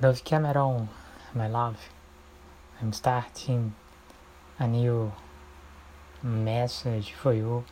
[0.00, 0.88] Dove Cameron,
[1.34, 1.88] my love,
[2.80, 3.74] I'm starting
[4.56, 5.10] a new
[6.22, 7.64] message for you,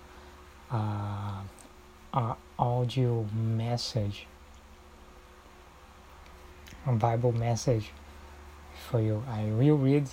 [0.73, 1.43] uh,
[2.13, 4.27] a audio message,
[6.85, 7.93] a Bible message
[8.91, 9.23] for you.
[9.29, 10.09] I will read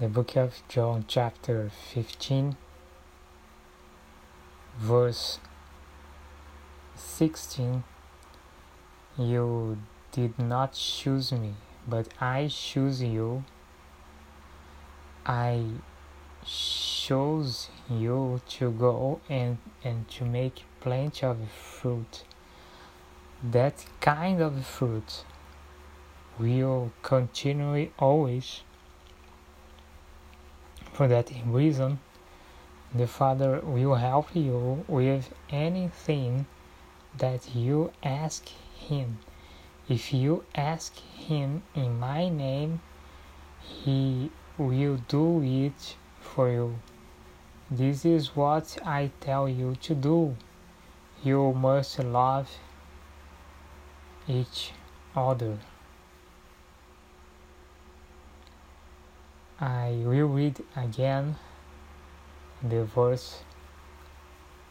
[0.00, 2.56] the book of John, chapter 15,
[4.80, 5.38] verse
[6.96, 7.84] 16.
[9.16, 9.78] You
[10.12, 11.54] did not choose me,
[11.86, 13.44] but I choose you.
[15.24, 15.64] I
[16.44, 22.24] chose you to go and, and to make plenty of fruit.
[23.42, 25.24] That kind of fruit
[26.38, 28.62] will continue always.
[30.92, 32.00] For that reason,
[32.94, 36.46] the Father will help you with anything
[37.16, 39.18] that you ask Him.
[39.90, 42.80] If you ask Him in my name,
[43.60, 46.78] He will do it for you.
[47.68, 50.36] This is what I tell you to do.
[51.24, 52.48] You must love
[54.28, 54.70] each
[55.16, 55.58] other.
[59.60, 61.34] I will read again
[62.62, 63.42] the verse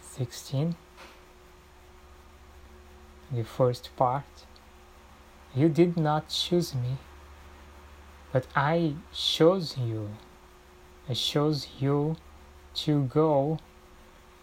[0.02, 0.78] 16,
[3.34, 4.46] the first part.
[5.56, 6.98] You did not choose me,
[8.32, 10.10] but I chose you.
[11.10, 12.18] I chose you
[12.76, 13.58] to go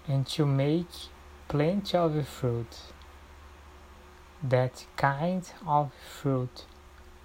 [0.09, 0.89] and to make
[1.49, 2.77] plenty of fruit.
[4.43, 6.65] That kind of fruit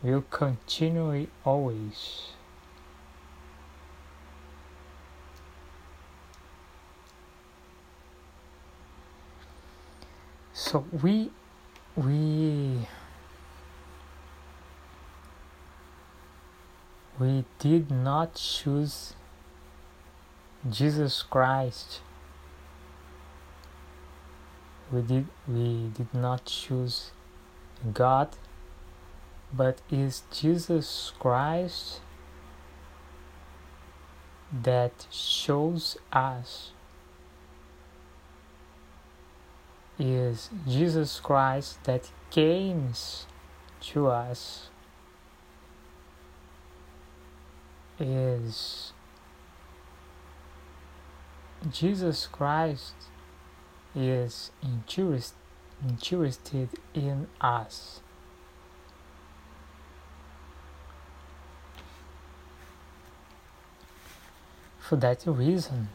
[0.04, 2.34] will continue always.
[10.54, 11.32] So we
[11.96, 12.88] we
[17.22, 19.14] we did not choose
[20.68, 22.02] Jesus Christ.
[24.92, 27.12] We did we did not choose
[27.94, 28.30] God,
[29.54, 32.02] but is Jesus Christ
[34.52, 36.72] that shows us
[40.00, 42.94] is Jesus Christ that came
[43.92, 44.71] to us
[48.02, 48.94] is
[51.70, 52.96] Jesus Christ
[53.96, 55.36] is interest,
[55.88, 58.02] interested in us.
[64.80, 65.90] For that reason,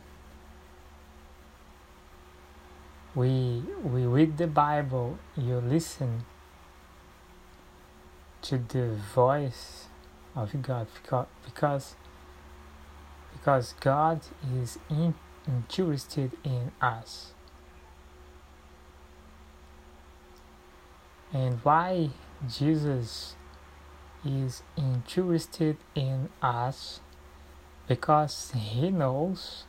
[3.15, 6.25] we we read the Bible, you listen
[8.43, 9.89] to the voice
[10.37, 10.87] of God
[11.45, 11.97] because
[13.33, 14.21] because, God
[14.61, 15.15] is in,
[15.47, 17.33] interested in us.
[21.33, 22.11] And why
[22.49, 23.35] Jesus
[24.25, 27.01] is interested in us
[27.87, 29.65] because he knows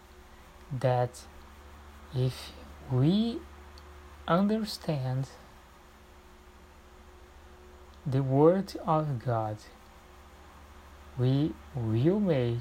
[0.72, 1.22] that
[2.16, 2.52] if
[2.92, 3.40] we
[4.28, 5.30] understand
[8.06, 9.58] the Word of God,
[11.18, 12.60] we will make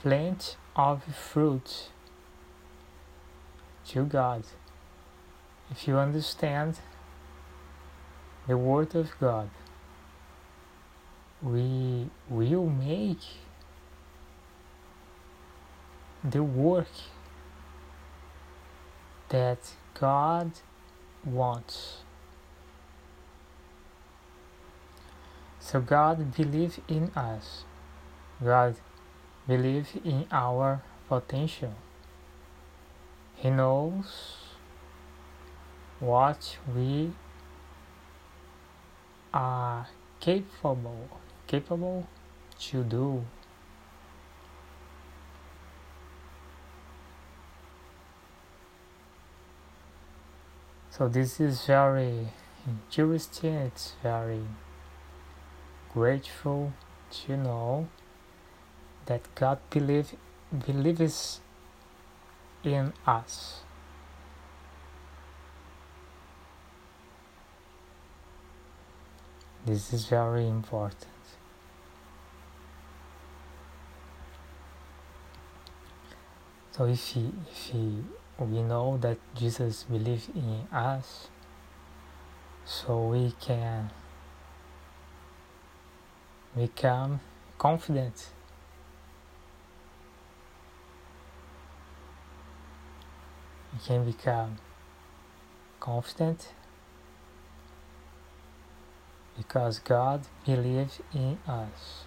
[0.00, 1.90] plenty of fruit
[3.88, 4.44] to God.
[5.70, 6.80] If you understand
[8.46, 9.50] the Word of God,
[11.40, 13.20] we will make
[16.24, 16.88] the work
[19.28, 19.58] that
[19.94, 20.52] God
[21.24, 22.02] wants.
[25.72, 27.64] So God believes in us.
[28.44, 28.76] God
[29.48, 31.72] believes in our potential.
[33.36, 34.36] He knows
[35.98, 37.12] what we
[39.32, 39.88] are
[40.20, 41.08] capable
[41.46, 42.06] capable
[42.58, 43.24] to do.
[50.90, 52.28] So this is very
[52.66, 54.44] interesting, it's very
[55.94, 56.72] grateful
[57.10, 57.88] to know
[59.06, 60.14] that God believe,
[60.66, 61.40] believes
[62.64, 63.60] in us.
[69.64, 71.06] This is very important.
[76.72, 78.02] So if he, if he,
[78.38, 81.28] we know that Jesus believes in us,
[82.64, 83.90] so we can
[86.56, 87.20] become
[87.58, 88.28] confident.
[93.72, 94.58] You can become
[95.80, 96.48] confident
[99.36, 102.04] because God believes in us.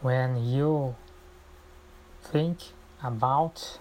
[0.00, 0.96] When you
[2.32, 2.58] think
[3.04, 3.78] about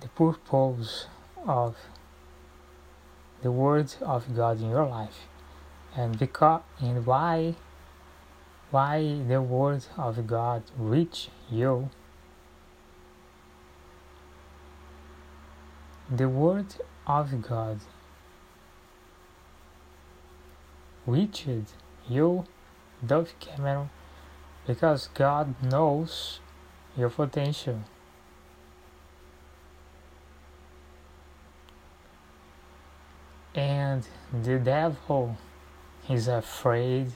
[0.00, 1.06] the purpose
[1.46, 1.76] of
[3.42, 5.28] the word of God in your life
[5.94, 7.54] and because and why
[8.70, 11.88] why the word of God reach you.
[16.10, 16.74] The word
[17.06, 17.80] of God
[21.06, 21.46] reached
[22.08, 22.44] you
[23.04, 23.90] Dove Cameron
[24.66, 26.40] because God knows
[26.96, 27.80] your potential.
[33.54, 35.38] And the devil
[36.08, 37.12] is afraid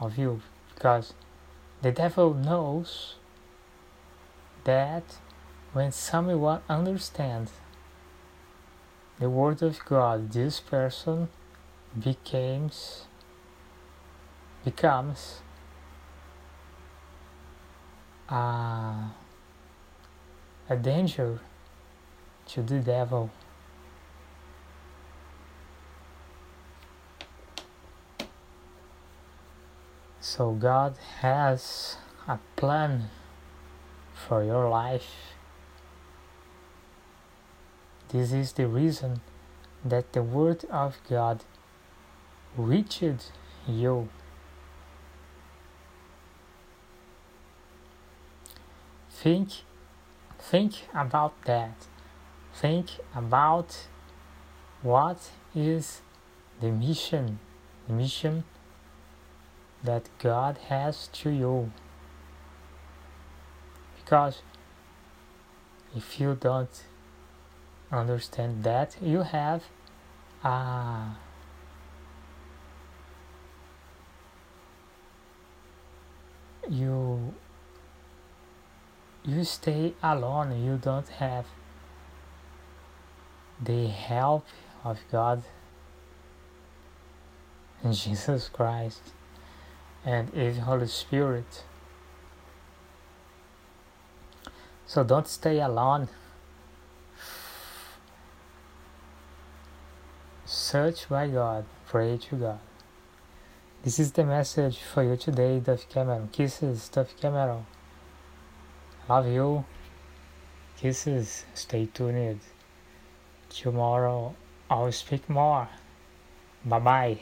[0.00, 0.40] of you.
[0.74, 1.14] Because
[1.82, 3.16] the devil knows
[4.62, 5.18] that
[5.72, 7.52] when someone understands
[9.18, 11.28] the word of God, this person
[11.98, 13.06] becomes
[14.64, 15.40] becomes
[18.28, 19.10] a,
[20.80, 21.40] danger
[22.46, 23.30] to the devil.
[30.20, 31.96] So God has
[32.26, 33.10] a plan
[34.14, 35.34] for your life.
[38.08, 39.20] This is the reason
[39.84, 41.44] that the Word of God
[42.56, 43.02] reached
[43.68, 44.08] you.
[49.24, 49.48] Think,
[50.38, 51.86] think about that.
[52.52, 53.86] Think about
[54.82, 56.02] what is
[56.60, 57.38] the mission,
[57.88, 58.44] the mission
[59.82, 61.72] that God has to you.
[63.96, 64.42] Because
[65.96, 66.84] if you don't
[67.90, 69.64] understand that, you have
[70.44, 71.16] a
[76.68, 77.32] you
[79.24, 81.46] you stay alone you don't have
[83.62, 84.46] the help
[84.82, 85.42] of God
[87.82, 89.00] and Jesus Christ
[90.04, 91.64] and His Holy Spirit.
[94.86, 96.08] So don't stay alone.
[100.44, 102.58] Search by God, pray to God.
[103.82, 106.28] This is the message for you today, Dove Cameron.
[106.32, 107.66] Kisses, Dove Cameron.
[109.08, 109.64] Love you.
[110.78, 112.40] Kisses, stay tuned.
[113.50, 114.34] Tomorrow
[114.70, 115.68] I'll speak more.
[116.64, 117.18] Bye bye.